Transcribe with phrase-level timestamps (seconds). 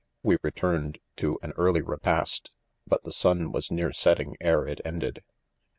[0.23, 2.49] —We returned to an early repast,
[2.87, 5.23] but the sun was near setting ere it ended.